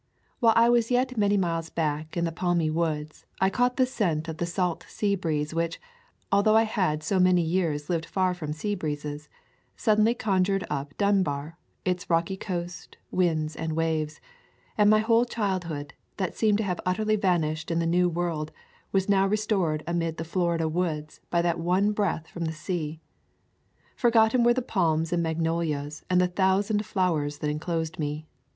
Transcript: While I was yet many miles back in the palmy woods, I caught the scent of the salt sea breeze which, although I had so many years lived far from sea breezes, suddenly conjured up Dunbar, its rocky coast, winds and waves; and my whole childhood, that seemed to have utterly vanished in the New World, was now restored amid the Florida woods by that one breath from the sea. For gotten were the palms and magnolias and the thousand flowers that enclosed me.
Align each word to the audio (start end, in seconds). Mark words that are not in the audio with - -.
While 0.39 0.53
I 0.55 0.67
was 0.67 0.89
yet 0.89 1.15
many 1.15 1.37
miles 1.37 1.69
back 1.69 2.17
in 2.17 2.25
the 2.25 2.31
palmy 2.31 2.71
woods, 2.71 3.27
I 3.39 3.51
caught 3.51 3.77
the 3.77 3.85
scent 3.85 4.27
of 4.27 4.37
the 4.37 4.47
salt 4.47 4.83
sea 4.87 5.13
breeze 5.13 5.53
which, 5.53 5.79
although 6.31 6.57
I 6.57 6.63
had 6.63 7.03
so 7.03 7.19
many 7.19 7.43
years 7.43 7.87
lived 7.87 8.07
far 8.07 8.33
from 8.33 8.51
sea 8.51 8.73
breezes, 8.73 9.29
suddenly 9.77 10.15
conjured 10.15 10.63
up 10.71 10.97
Dunbar, 10.97 11.59
its 11.85 12.09
rocky 12.09 12.35
coast, 12.35 12.97
winds 13.11 13.55
and 13.55 13.73
waves; 13.73 14.19
and 14.75 14.89
my 14.89 15.01
whole 15.01 15.23
childhood, 15.23 15.93
that 16.17 16.35
seemed 16.35 16.57
to 16.57 16.63
have 16.63 16.81
utterly 16.83 17.15
vanished 17.15 17.69
in 17.69 17.77
the 17.77 17.85
New 17.85 18.09
World, 18.09 18.51
was 18.91 19.07
now 19.07 19.27
restored 19.27 19.83
amid 19.85 20.17
the 20.17 20.23
Florida 20.25 20.67
woods 20.67 21.19
by 21.29 21.43
that 21.43 21.59
one 21.59 21.91
breath 21.91 22.25
from 22.25 22.45
the 22.45 22.53
sea. 22.53 22.99
For 23.95 24.09
gotten 24.09 24.43
were 24.43 24.55
the 24.55 24.63
palms 24.63 25.13
and 25.13 25.21
magnolias 25.21 26.03
and 26.09 26.19
the 26.19 26.27
thousand 26.27 26.87
flowers 26.87 27.37
that 27.37 27.51
enclosed 27.51 27.99
me. 27.99 28.25